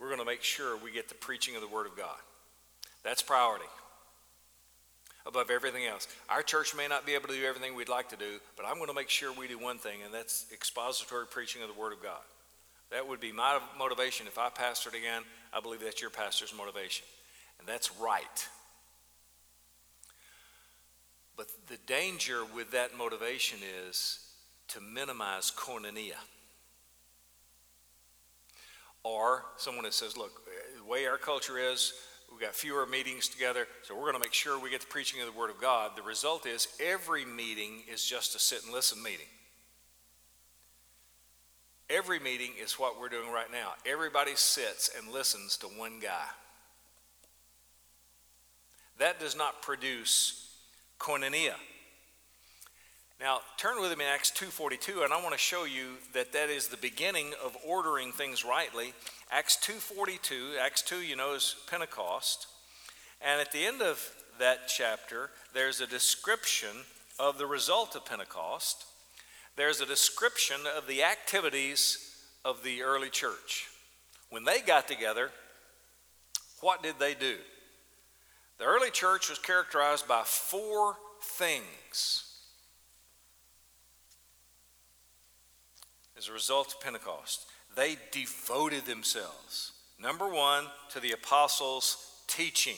[0.00, 2.16] we're going to make sure we get the preaching of the Word of God.
[3.02, 3.66] That's priority
[5.26, 6.08] above everything else.
[6.28, 8.76] Our church may not be able to do everything we'd like to do, but I'm
[8.76, 11.92] going to make sure we do one thing, and that's expository preaching of the Word
[11.92, 12.20] of God.
[12.90, 15.22] That would be my motivation if I pastored again.
[15.52, 17.06] I believe that's your pastor's motivation.
[17.58, 18.48] And that's right.
[21.36, 24.20] But the danger with that motivation is
[24.68, 26.14] to minimize koinonia.
[29.02, 30.42] Or someone that says, look,
[30.78, 31.92] the way our culture is,
[32.30, 35.20] we've got fewer meetings together, so we're going to make sure we get the preaching
[35.20, 35.92] of the Word of God.
[35.96, 39.26] The result is every meeting is just a sit and listen meeting.
[41.90, 43.74] Every meeting is what we're doing right now.
[43.84, 46.24] Everybody sits and listens to one guy.
[48.98, 50.43] That does not produce
[51.04, 51.54] koinonia.
[53.20, 56.48] Now, turn with me in Acts 2:42 and I want to show you that that
[56.48, 58.94] is the beginning of ordering things rightly.
[59.30, 62.46] Acts 2:42, Acts 2 you know is Pentecost.
[63.20, 64.00] And at the end of
[64.38, 66.86] that chapter, there's a description
[67.18, 68.86] of the result of Pentecost.
[69.56, 73.68] There's a description of the activities of the early church.
[74.30, 75.30] When they got together,
[76.60, 77.38] what did they do?
[78.58, 82.24] The early church was characterized by four things.
[86.16, 89.72] As a result of Pentecost, they devoted themselves.
[90.00, 92.76] Number one, to the apostles' teaching.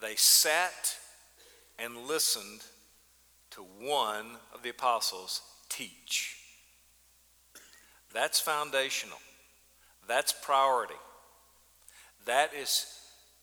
[0.00, 0.96] They sat
[1.78, 2.60] and listened
[3.50, 6.38] to one of the apostles teach.
[8.12, 9.18] That's foundational.
[10.06, 10.94] That's priority.
[12.26, 12.86] That is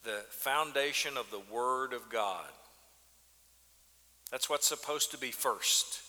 [0.03, 2.49] the foundation of the Word of God.
[4.31, 6.01] That's what's supposed to be first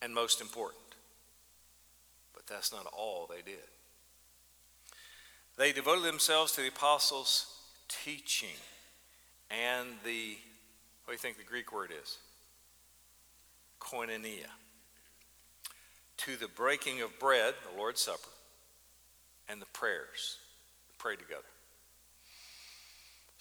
[0.00, 0.80] and most important.
[2.32, 3.64] But that's not all they did.
[5.56, 7.46] They devoted themselves to the apostles'
[7.88, 8.56] teaching
[9.50, 10.36] and the,
[11.04, 12.18] what do you think the Greek word is?
[13.80, 14.48] Koinonia.
[16.18, 18.30] To the breaking of bread, the Lord's Supper,
[19.48, 20.38] and the prayers.
[20.98, 21.42] Pray together.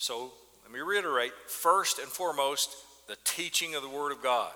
[0.03, 2.75] So let me reiterate first and foremost,
[3.07, 4.51] the teaching of the Word of God.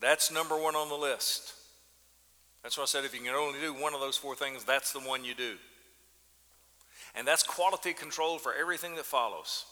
[0.00, 1.52] That's number one on the list.
[2.64, 4.92] That's why I said if you can only do one of those four things, that's
[4.92, 5.54] the one you do.
[7.14, 9.66] And that's quality control for everything that follows.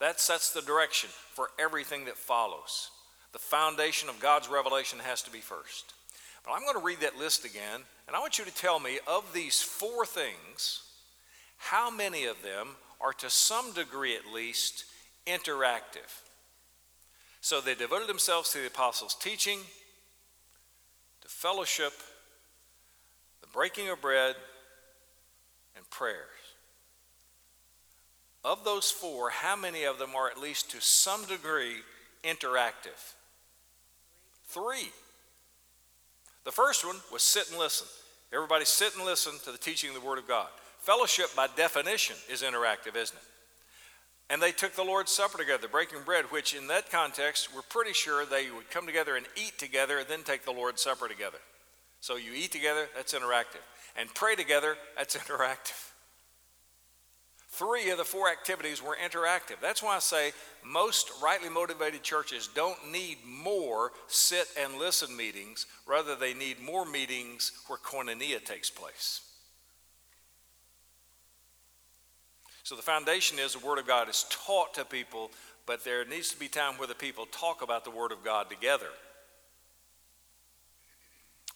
[0.00, 2.90] That sets the direction for everything that follows.
[3.32, 5.94] The foundation of God's revelation has to be first.
[6.44, 8.98] But I'm going to read that list again, and I want you to tell me
[9.06, 10.82] of these four things,
[11.56, 14.84] how many of them are to some degree at least
[15.26, 16.22] interactive.
[17.40, 19.60] So they devoted themselves to the apostles' teaching,
[21.20, 21.92] to fellowship,
[23.40, 24.34] the breaking of bread,
[25.76, 26.24] and prayers.
[28.44, 31.76] Of those four, how many of them are at least to some degree
[32.24, 33.14] interactive?
[34.46, 34.90] Three.
[36.44, 37.86] The first one was sit and listen.
[38.32, 40.48] Everybody sit and listen to the teaching of the Word of God.
[40.88, 43.24] Fellowship, by definition, is interactive, isn't it?
[44.30, 47.92] And they took the Lord's Supper together, breaking bread, which in that context, we're pretty
[47.92, 51.36] sure they would come together and eat together, and then take the Lord's Supper together.
[52.00, 53.60] So you eat together, that's interactive.
[53.98, 55.90] And pray together, that's interactive.
[57.50, 59.60] Three of the four activities were interactive.
[59.60, 60.32] That's why I say
[60.64, 66.86] most rightly motivated churches don't need more sit and listen meetings, rather, they need more
[66.86, 69.20] meetings where koinonia takes place.
[72.68, 75.30] So the foundation is the Word of God is taught to people,
[75.64, 78.50] but there needs to be time where the people talk about the Word of God
[78.50, 78.88] together.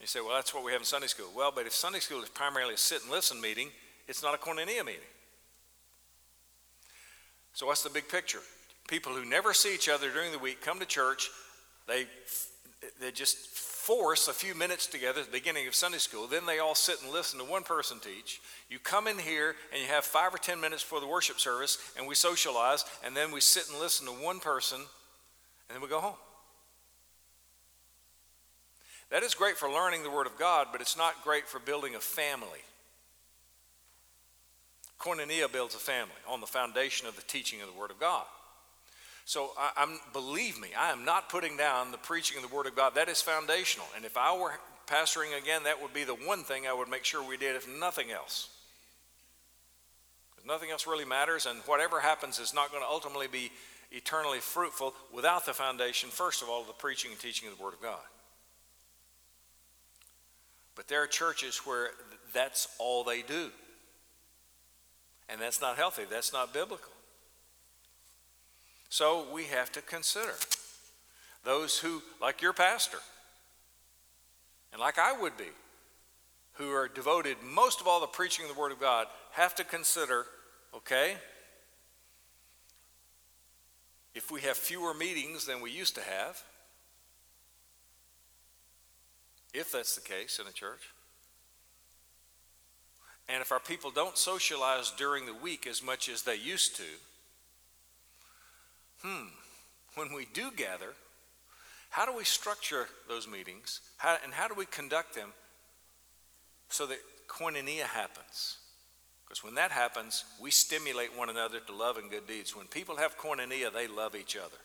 [0.01, 1.29] You say, well, that's what we have in Sunday school.
[1.37, 3.68] Well, but if Sunday school is primarily a sit and listen meeting,
[4.09, 5.03] it's not a koinonia meeting.
[7.53, 8.40] So what's the big picture?
[8.88, 11.29] people who never see each other during the week come to church.
[11.87, 12.07] They,
[12.98, 13.37] they just
[13.82, 16.28] force a few minutes together at the beginning of Sunday school.
[16.28, 18.40] Then they all sit and listen to one person teach.
[18.70, 21.78] You come in here and you have five or ten minutes for the worship service,
[21.98, 25.88] and we socialize, and then we sit and listen to one person, and then we
[25.88, 26.14] go home.
[29.10, 31.96] That is great for learning the Word of God, but it's not great for building
[31.96, 32.60] a family.
[35.00, 38.26] Koinonia builds a family on the foundation of the teaching of the Word of God.
[39.24, 42.66] So I, am believe me, I am not putting down the preaching of the Word
[42.66, 42.94] of God.
[42.94, 43.87] That is foundational.
[43.96, 44.52] And if I were
[44.87, 47.68] pastoring again, that would be the one thing I would make sure we did, if
[47.68, 48.50] nothing else.
[50.30, 53.50] Because nothing else really matters, and whatever happens is not going to ultimately be
[53.92, 57.62] eternally fruitful without the foundation, first of all, of the preaching and teaching of the
[57.62, 58.00] Word of God.
[60.74, 61.90] But there are churches where
[62.32, 63.50] that's all they do.
[65.28, 66.91] And that's not healthy, that's not biblical.
[68.92, 70.35] So we have to consider
[71.44, 72.98] those who, like your pastor,
[74.70, 75.48] and like I would be,
[76.57, 80.26] who are devoted most of all to preaching the Word of God, have to consider
[80.74, 81.14] okay,
[84.14, 86.42] if we have fewer meetings than we used to have,
[89.55, 90.90] if that's the case in a church,
[93.26, 96.83] and if our people don't socialize during the week as much as they used to,
[99.02, 99.26] hmm,
[99.94, 100.94] when we do gather,
[101.90, 103.80] how do we structure those meetings?
[103.98, 105.28] How, and how do we conduct them
[106.68, 108.56] so that koinonia happens?
[109.26, 112.56] Because when that happens, we stimulate one another to love and good deeds.
[112.56, 114.56] When people have koinonia, they love each other.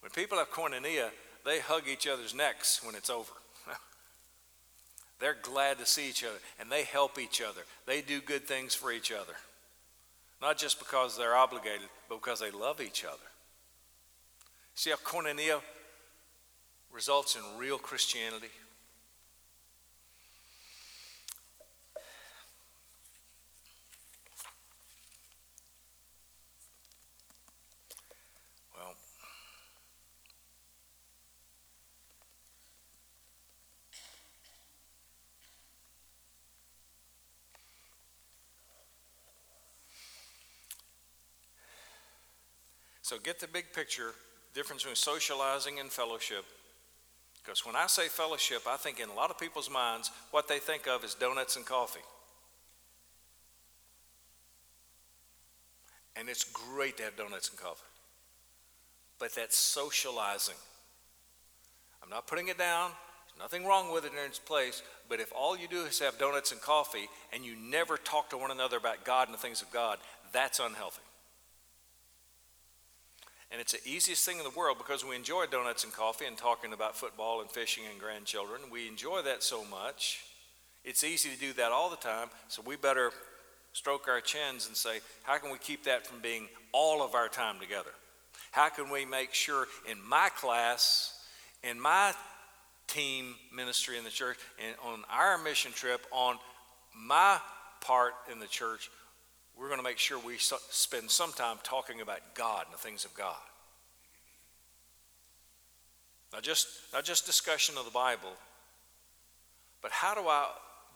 [0.00, 1.10] When people have koinonia,
[1.44, 3.32] they hug each other's necks when it's over.
[5.20, 7.62] They're glad to see each other and they help each other.
[7.86, 9.34] They do good things for each other.
[10.40, 13.16] Not just because they're obligated, but because they love each other.
[14.78, 15.60] See how koinonia
[16.92, 18.46] results in real Christianity?
[28.72, 28.94] Well,
[43.02, 44.14] so get the big picture
[44.58, 46.44] difference between socializing and fellowship.
[47.40, 50.58] Because when I say fellowship, I think in a lot of people's minds, what they
[50.58, 52.00] think of is donuts and coffee.
[56.16, 57.86] And it's great to have donuts and coffee.
[59.20, 60.56] But that's socializing.
[62.02, 62.90] I'm not putting it down.
[63.28, 64.82] There's nothing wrong with it in its place.
[65.08, 68.36] But if all you do is have donuts and coffee and you never talk to
[68.36, 69.98] one another about God and the things of God,
[70.32, 71.02] that's unhealthy.
[73.50, 76.36] And it's the easiest thing in the world because we enjoy donuts and coffee and
[76.36, 78.60] talking about football and fishing and grandchildren.
[78.70, 80.20] We enjoy that so much.
[80.84, 83.10] It's easy to do that all the time, so we better
[83.72, 87.28] stroke our chins and say, how can we keep that from being all of our
[87.28, 87.90] time together?
[88.50, 91.18] How can we make sure in my class,
[91.62, 92.12] in my
[92.86, 96.36] team ministry in the church, and on our mission trip, on
[96.96, 97.38] my
[97.80, 98.90] part in the church,
[99.58, 103.04] we're going to make sure we spend some time talking about God and the things
[103.04, 103.34] of God.
[106.32, 108.32] Not just, not just discussion of the Bible,
[109.82, 110.48] but how do I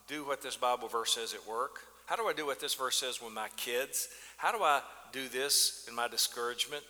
[0.06, 1.80] do what this Bible verse says at work?
[2.06, 4.08] How do I do what this verse says with my kids?
[4.36, 6.84] How do I do this in my discouragement?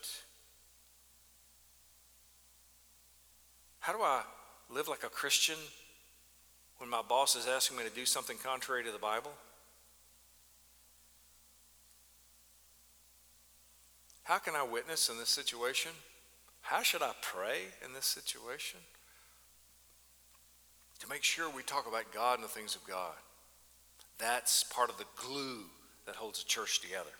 [3.80, 4.22] How do I
[4.70, 5.56] live like a Christian
[6.78, 9.32] when my boss is asking me to do something contrary to the Bible?
[14.24, 15.92] How can I witness in this situation?
[16.62, 18.80] How should I pray in this situation?
[21.00, 23.14] To make sure we talk about God and the things of God.
[24.18, 25.64] That's part of the glue
[26.06, 27.10] that holds a church together.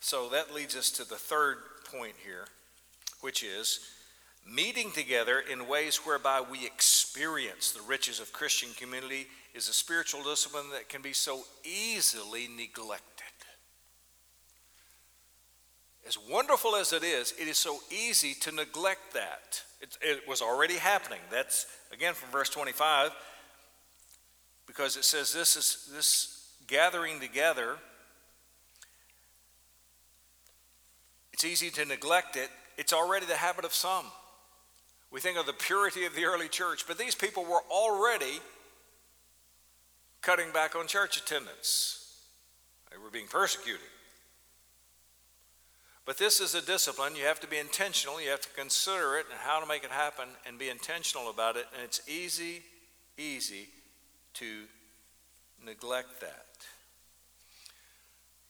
[0.00, 2.46] So that leads us to the third point here,
[3.22, 3.80] which is
[4.48, 10.22] meeting together in ways whereby we experience the riches of Christian community is a spiritual
[10.22, 13.02] discipline that can be so easily neglected.
[16.06, 19.62] As wonderful as it is, it is so easy to neglect that.
[19.80, 21.18] It, it was already happening.
[21.32, 23.10] That's again from verse 25,
[24.68, 27.76] because it says this is this gathering together.
[31.32, 32.50] It's easy to neglect it.
[32.78, 34.06] It's already the habit of some.
[35.10, 38.40] We think of the purity of the early church, but these people were already
[40.20, 42.02] cutting back on church attendance.
[42.90, 43.86] They were being persecuted.
[46.04, 47.16] But this is a discipline.
[47.16, 48.20] You have to be intentional.
[48.20, 51.56] You have to consider it and how to make it happen and be intentional about
[51.56, 51.66] it.
[51.74, 52.62] And it's easy,
[53.18, 53.68] easy
[54.34, 54.46] to
[55.64, 56.45] neglect that.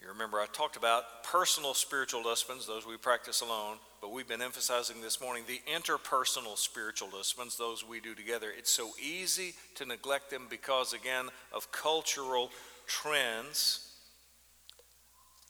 [0.01, 4.43] You remember I talked about personal spiritual disciplines, those we practice alone, but we've been
[4.43, 8.49] emphasizing this morning the interpersonal spiritual disciplines, those we do together.
[8.57, 12.51] It's so easy to neglect them because, again, of cultural
[12.87, 13.95] trends.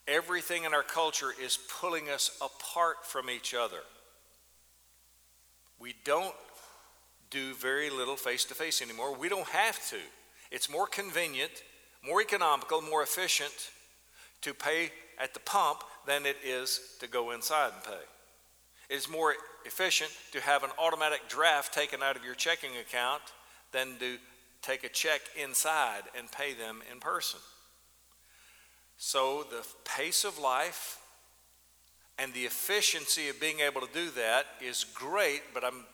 [0.07, 3.81] Everything in our culture is pulling us apart from each other.
[5.79, 6.33] We don't
[7.29, 9.15] do very little face to face anymore.
[9.15, 9.97] We don't have to.
[10.49, 11.51] It's more convenient,
[12.01, 13.71] more economical, more efficient
[14.47, 18.05] to pay at the pump than it is to go inside and pay.
[18.89, 19.35] It's more
[19.65, 23.21] efficient to have an automatic draft taken out of your checking account
[23.73, 24.17] than to
[24.61, 27.41] take a check inside and pay them in person.
[28.97, 30.99] So the pace of life
[32.17, 35.85] and the efficiency of being able to do that is great, but I'm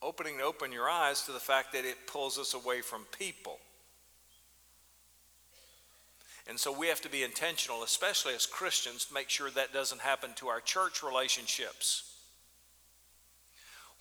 [0.00, 3.58] opening to open your eyes to the fact that it pulls us away from people.
[6.48, 10.00] And so we have to be intentional, especially as Christians, to make sure that doesn't
[10.00, 12.14] happen to our church relationships.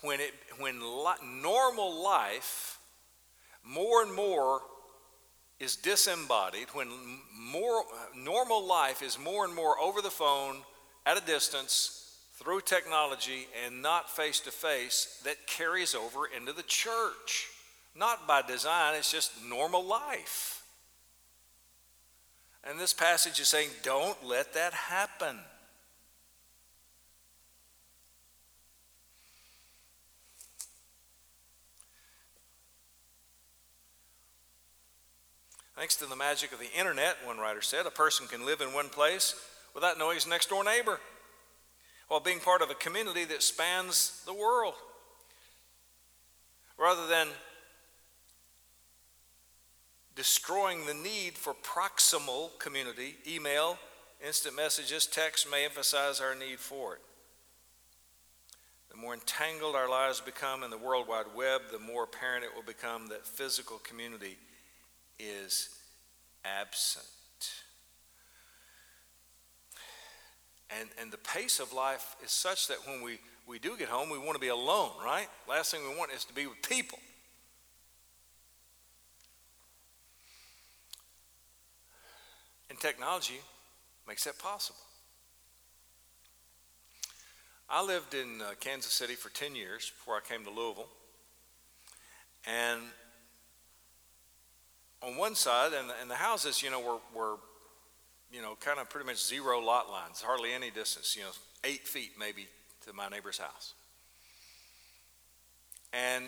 [0.02, 2.78] When, it, when li- normal life
[3.64, 4.62] more and more
[5.60, 6.90] is disembodied, when
[7.34, 7.84] more,
[8.16, 10.58] normal life is more and more over the phone,
[11.06, 16.64] at a distance, through technology, and not face to face, that carries over into the
[16.64, 17.48] church.
[17.96, 20.55] Not by design, it's just normal life.
[22.68, 25.38] And this passage is saying, don't let that happen.
[35.76, 38.74] Thanks to the magic of the internet, one writer said, a person can live in
[38.74, 39.36] one place
[39.74, 41.00] without knowing his next door neighbor
[42.08, 44.74] while being part of a community that spans the world.
[46.78, 47.28] Rather than
[50.16, 53.78] destroying the need for proximal community, email,
[54.26, 57.02] instant messages, text may emphasize our need for it.
[58.90, 62.56] The more entangled our lives become in the World Wide Web, the more apparent it
[62.56, 64.38] will become that physical community
[65.20, 65.70] is
[66.46, 67.06] absent.
[70.80, 74.10] And, and the pace of life is such that when we, we do get home,
[74.10, 75.28] we want to be alone, right?
[75.48, 77.00] Last thing we want is to be with people.
[82.76, 83.40] And technology
[84.06, 84.82] makes that possible.
[87.70, 90.90] I lived in uh, Kansas City for 10 years before I came to Louisville.
[92.46, 92.82] And
[95.02, 97.38] on one side, and the, and the houses, you know, were, were,
[98.30, 101.30] you know, kind of pretty much zero lot lines, hardly any distance, you know,
[101.64, 102.46] eight feet maybe
[102.86, 103.74] to my neighbor's house.
[105.94, 106.26] And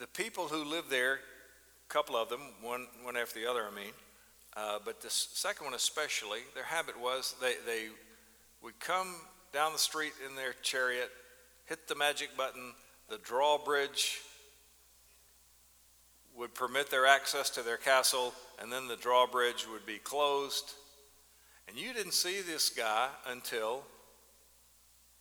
[0.00, 3.74] the people who lived there, a couple of them, one, one after the other, I
[3.76, 3.92] mean,
[4.56, 7.88] uh, but the second one especially, their habit was they, they
[8.62, 9.14] would come
[9.52, 11.10] down the street in their chariot,
[11.66, 12.72] hit the magic button,
[13.08, 14.20] the drawbridge
[16.36, 20.74] would permit their access to their castle, and then the drawbridge would be closed.
[21.68, 23.82] And you didn't see this guy until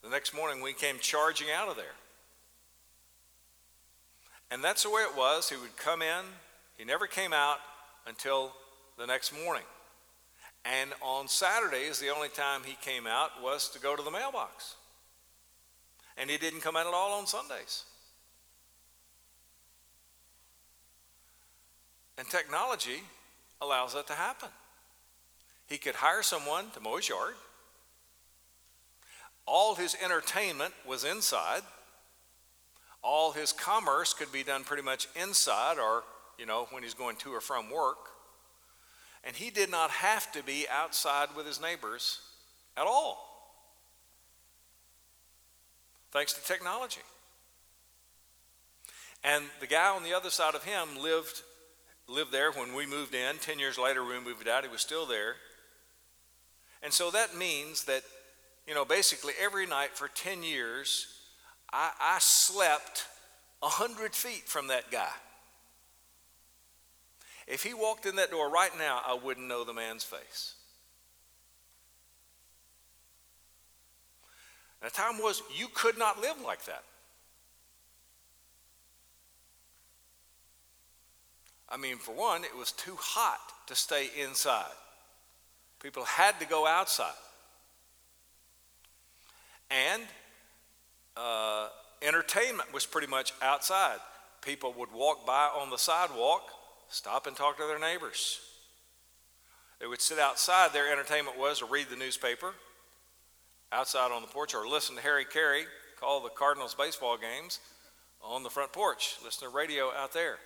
[0.03, 1.85] the next morning we came charging out of there.
[4.51, 5.49] And that's the way it was.
[5.49, 6.23] He would come in,
[6.77, 7.57] he never came out
[8.07, 8.53] until
[8.97, 9.63] the next morning.
[10.65, 14.75] And on Saturdays, the only time he came out was to go to the mailbox.
[16.17, 17.83] And he didn't come out at all on Sundays.
[22.17, 23.03] And technology
[23.61, 24.49] allows that to happen.
[25.67, 27.33] He could hire someone to mow his yard.
[29.45, 31.61] All his entertainment was inside.
[33.03, 36.03] All his commerce could be done pretty much inside or,
[36.39, 38.14] you know, when he's going to or from work.
[39.25, 42.21] And he did not have to be outside with his neighbors
[42.77, 43.17] at all,
[46.11, 47.01] thanks to technology.
[49.23, 51.41] And the guy on the other side of him lived,
[52.07, 53.37] lived there when we moved in.
[53.37, 55.35] Ten years later, we moved out, he was still there.
[56.83, 58.03] And so that means that,
[58.67, 61.07] you know, basically every night for 10 years,
[61.73, 63.05] I, I slept
[63.61, 65.09] 100 feet from that guy.
[67.47, 70.55] If he walked in that door right now, I wouldn't know the man's face.
[74.81, 76.83] And the time was you could not live like that.
[81.69, 84.65] I mean, for one, it was too hot to stay inside.
[85.81, 87.13] People had to go outside.
[89.69, 90.03] And
[91.17, 91.69] uh,
[92.01, 93.97] entertainment was pretty much outside.
[94.41, 96.43] People would walk by on the sidewalk,
[96.89, 98.39] stop and talk to their neighbors.
[99.79, 100.71] They would sit outside.
[100.73, 102.53] Their entertainment was to read the newspaper
[103.71, 105.65] outside on the porch or listen to Harry Caray
[105.99, 107.59] call the Cardinals baseball games
[108.21, 110.37] on the front porch, listen to radio out there.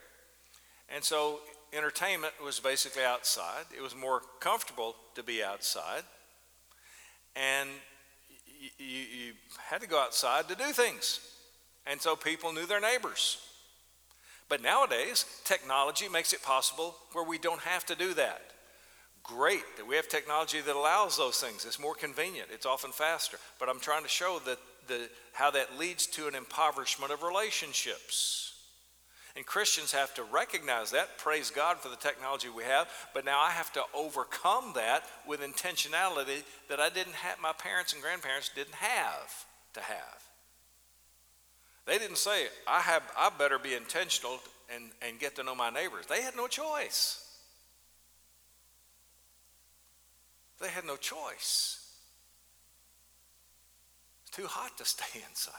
[0.93, 1.39] And so
[1.73, 3.65] entertainment was basically outside.
[3.75, 6.03] It was more comfortable to be outside.
[7.35, 7.69] And
[8.77, 9.33] you, you,
[9.69, 11.19] had to go outside to do things.
[11.85, 13.37] And so people knew their neighbors.
[14.49, 18.41] But nowadays, technology makes it possible where we don't have to do that.
[19.23, 21.65] Great that we have technology that allows those things.
[21.65, 23.37] It's more convenient, it's often faster.
[23.59, 28.47] But I'm trying to show that the, how that leads to an impoverishment of relationships.
[29.35, 33.39] And Christians have to recognize that, praise God for the technology we have, but now
[33.39, 38.49] I have to overcome that with intentionality that I didn't have, my parents and grandparents
[38.53, 39.45] didn't have
[39.75, 40.28] to have.
[41.89, 44.37] They didn't say, I, have, I better be intentional
[44.73, 46.05] and, and get to know my neighbors.
[46.05, 47.25] They had no choice.
[50.61, 51.83] They had no choice.
[54.21, 55.55] It's too hot to stay inside.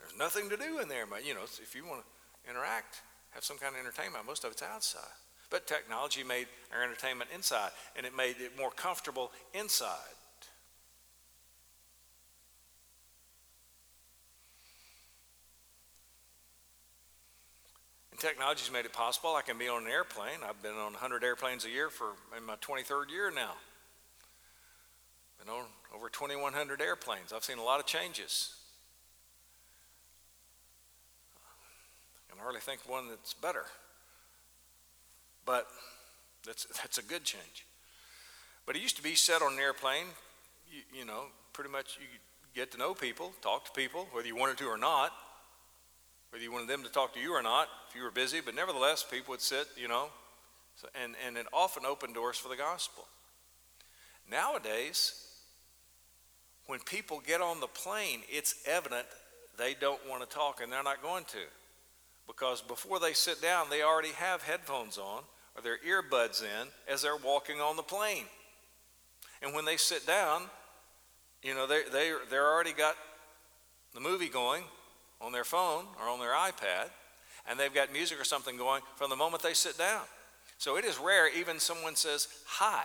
[0.00, 3.00] There's nothing to do in there, but you know, if you want to interact,
[3.30, 5.02] have some kind of entertainment, most of it's outside.
[5.50, 10.14] But technology made our entertainment inside, and it made it more comfortable inside.
[18.13, 19.34] And technology's made it possible.
[19.36, 20.40] I can be on an airplane.
[20.48, 23.52] I've been on 100 airplanes a year for in my 23rd year now.
[25.38, 25.64] Been on
[25.94, 27.34] over 2,100 airplanes.
[27.34, 28.54] I've seen a lot of changes.
[32.16, 33.64] I can hardly think of one that's better.
[35.44, 35.66] But
[36.46, 37.66] that's, that's a good change.
[38.64, 40.06] But it used to be set on an airplane,
[40.72, 42.06] you, you know, pretty much you
[42.54, 45.12] get to know people, talk to people, whether you wanted to or not,
[46.34, 48.56] whether you wanted them to talk to you or not, if you were busy, but
[48.56, 50.08] nevertheless, people would sit, you know,
[50.74, 53.04] so, and, and it often opened doors for the gospel.
[54.28, 55.28] Nowadays,
[56.66, 59.06] when people get on the plane, it's evident
[59.56, 61.38] they don't want to talk and they're not going to.
[62.26, 65.22] Because before they sit down, they already have headphones on
[65.54, 68.24] or their earbuds in as they're walking on the plane.
[69.40, 70.46] And when they sit down,
[71.44, 72.96] you know, they, they, they're already got
[73.94, 74.64] the movie going
[75.20, 76.90] on their phone or on their iPad,
[77.48, 80.02] and they've got music or something going from the moment they sit down.
[80.58, 82.84] So it is rare, even someone says hi.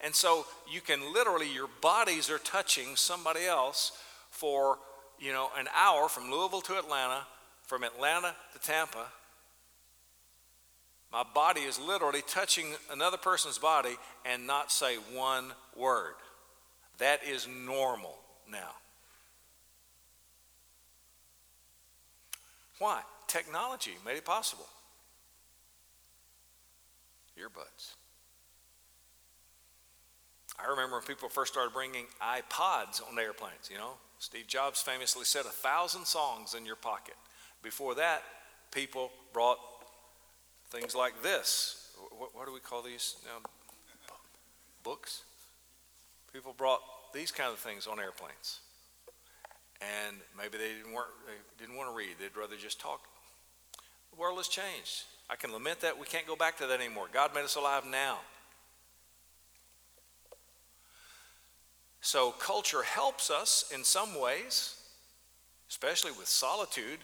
[0.00, 3.92] And so you can literally, your bodies are touching somebody else
[4.30, 4.78] for,
[5.18, 7.26] you know, an hour from Louisville to Atlanta,
[7.62, 9.06] from Atlanta to Tampa.
[11.12, 16.14] My body is literally touching another person's body and not say one word.
[16.98, 18.18] That is normal
[18.50, 18.70] now.
[22.78, 23.02] Why?
[23.26, 24.66] Technology made it possible.
[27.38, 27.94] Earbuds.
[30.58, 33.92] I remember when people first started bringing iPods on airplanes, you know.
[34.18, 37.14] Steve Jobs famously said a thousand songs in your pocket.
[37.62, 38.22] Before that,
[38.72, 39.58] people brought
[40.70, 41.90] things like this.
[42.16, 43.46] What, what do we call these now?
[44.82, 45.22] Books.
[46.32, 46.80] People brought
[47.12, 48.60] these kind of things on airplanes.
[49.80, 50.92] And maybe they didn't,
[51.26, 53.02] they didn't want to read, they'd rather just talk.
[54.10, 55.04] The world has changed.
[55.28, 55.98] I can lament that.
[55.98, 57.06] We can't go back to that anymore.
[57.12, 58.18] God made us alive now.
[62.00, 64.80] So, culture helps us in some ways,
[65.68, 67.00] especially with solitude.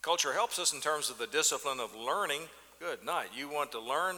[0.00, 2.40] Culture helps us in terms of the discipline of learning.
[2.78, 3.28] Good night.
[3.36, 4.16] You want to learn,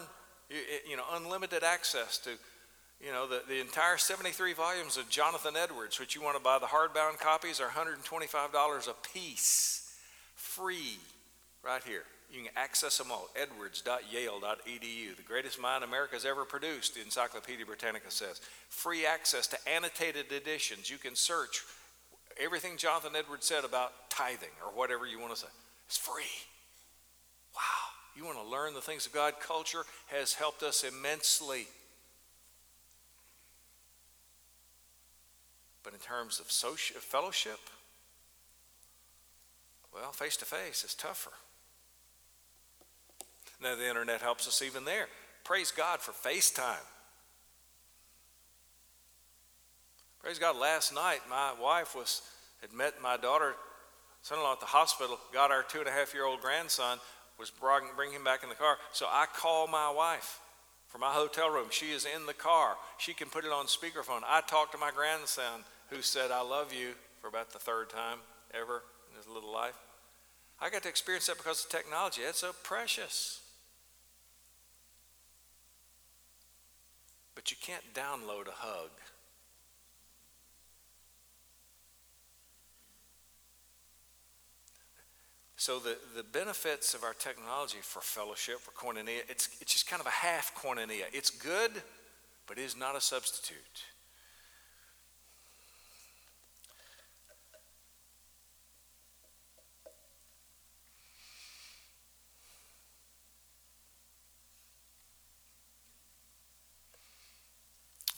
[0.48, 2.30] you, you know, unlimited access to,
[3.04, 6.58] you know, the, the entire 73 volumes of Jonathan Edwards, which you want to buy
[6.58, 9.94] the hardbound copies, are $125 a piece,
[10.34, 10.98] free,
[11.64, 12.04] right here.
[12.32, 13.28] You can access them all.
[13.36, 15.16] Edwards.yale.edu.
[15.16, 18.40] The greatest mind America's ever produced, the Encyclopedia Britannica says.
[18.70, 20.88] Free access to annotated editions.
[20.88, 21.62] You can search
[22.42, 25.48] everything Jonathan Edwards said about tithing or whatever you want to say.
[25.86, 26.22] It's free.
[27.54, 27.60] Wow.
[28.16, 29.34] You want to learn the things of God?
[29.40, 31.66] Culture has helped us immensely.
[35.82, 37.58] But in terms of social, fellowship,
[39.92, 41.32] well, face to face is tougher.
[43.62, 45.06] Now, the internet helps us even there.
[45.44, 46.86] Praise God for FaceTime.
[50.20, 52.22] Praise God, last night my wife was
[52.60, 53.54] had met my daughter
[54.22, 56.98] son-in-law at the hospital got our two and a half year old grandson,
[57.38, 58.78] was bringing bring him back in the car.
[58.92, 60.38] So I call my wife
[60.88, 61.66] from my hotel room.
[61.70, 62.76] She is in the car.
[62.98, 64.20] She can put it on speakerphone.
[64.26, 66.90] I talked to my grandson who said, I love you
[67.20, 68.18] for about the third time
[68.54, 69.78] ever in his little life.
[70.60, 72.22] I got to experience that because of technology.
[72.22, 73.40] It's so precious.
[77.34, 78.90] But you can't download a hug.
[85.62, 90.00] So the, the benefits of our technology for fellowship, for koinonia, it's, it's just kind
[90.00, 91.04] of a half koinonia.
[91.12, 91.70] It's good,
[92.48, 93.84] but it is not a substitute.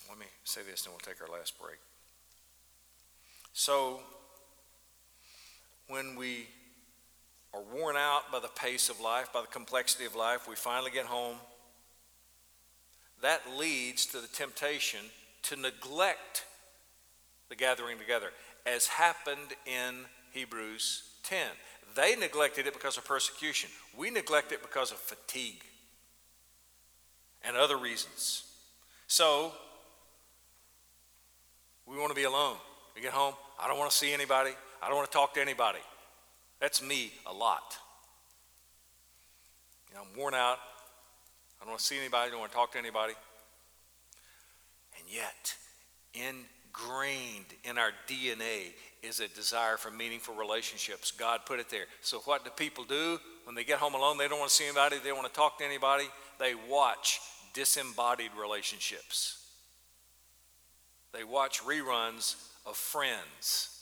[0.09, 1.79] Let me say this and we'll take our last break.
[3.53, 4.01] So,
[5.89, 6.47] when we
[7.53, 10.91] are worn out by the pace of life, by the complexity of life, we finally
[10.91, 11.37] get home.
[13.23, 15.01] That leads to the temptation
[15.45, 16.45] to neglect
[17.49, 18.31] the gathering together,
[18.67, 21.47] as happened in Hebrews 10.
[21.95, 23.71] They neglected it because of persecution.
[23.97, 25.63] We neglect it because of fatigue
[27.43, 28.45] and other reasons.
[29.07, 29.53] So,
[31.87, 32.57] we want to be alone.
[32.95, 34.51] We get home, I don't want to see anybody,
[34.83, 35.81] I don't want to talk to anybody.
[36.61, 37.77] That's me a lot.
[39.91, 40.59] You know, I'm worn out.
[41.61, 42.29] I don't want to see anybody.
[42.29, 43.15] I don't want to talk to anybody.
[44.99, 45.55] And yet,
[46.15, 48.73] ingrained in our DNA
[49.03, 51.11] is a desire for meaningful relationships.
[51.11, 51.85] God put it there.
[52.01, 54.19] So, what do people do when they get home alone?
[54.19, 54.97] They don't want to see anybody.
[55.03, 56.05] They don't want to talk to anybody.
[56.39, 57.21] They watch
[57.53, 59.44] disembodied relationships.
[61.15, 62.37] They watch reruns
[62.67, 63.81] of friends.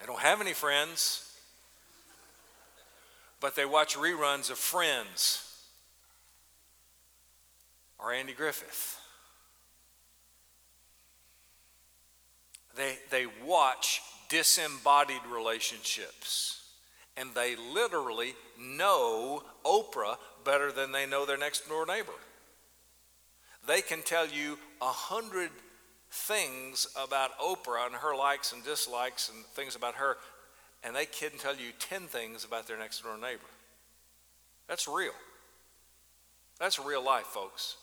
[0.00, 1.26] They don't have any friends
[3.40, 5.42] but they watch reruns of Friends
[7.98, 9.00] or Andy Griffith.
[12.76, 16.64] They, they watch disembodied relationships
[17.16, 22.12] and they literally know Oprah better than they know their next door neighbor.
[23.66, 25.50] They can tell you a hundred
[26.10, 30.16] things about Oprah and her likes and dislikes and things about her
[30.86, 33.40] and they can tell you 10 things about their next door neighbor.
[34.68, 35.12] That's real.
[36.60, 37.76] That's real life, folks.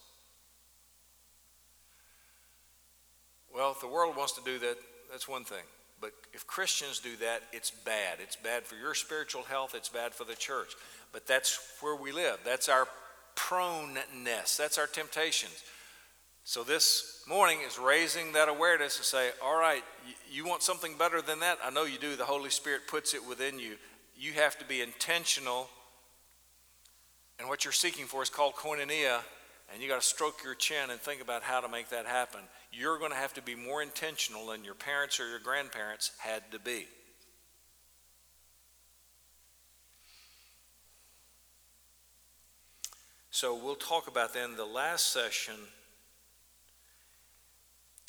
[3.54, 4.78] Well, if the world wants to do that,
[5.12, 5.64] that's one thing.
[6.00, 8.18] But if Christians do that, it's bad.
[8.22, 10.74] It's bad for your spiritual health, it's bad for the church.
[11.12, 12.40] But that's where we live.
[12.46, 12.88] That's our
[13.36, 15.64] proneness, that's our temptations.
[16.46, 19.82] So this morning is raising that awareness to say, all right,
[20.30, 21.58] you want something better than that?
[21.64, 22.18] I know you do.
[22.18, 23.76] The Holy Spirit puts it within you.
[24.18, 25.70] You have to be intentional.
[27.40, 29.20] And what you're seeking for is called koinonia.
[29.74, 32.42] And you got to stroke your chin and think about how to make that happen.
[32.74, 36.44] You're going to have to be more intentional than your parents or your grandparents had
[36.52, 36.88] to be.
[43.32, 45.56] So we'll talk about then the last session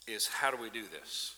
[0.06, 1.34] is how do we do this?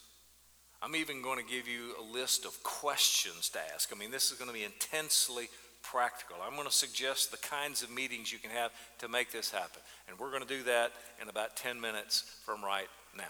[0.82, 3.90] I'm even going to give you a list of questions to ask.
[3.94, 5.48] I mean, this is going to be intensely
[5.82, 6.36] practical.
[6.44, 9.80] I'm going to suggest the kinds of meetings you can have to make this happen.
[10.08, 10.92] And we're going to do that
[11.22, 13.24] in about 10 minutes from right now.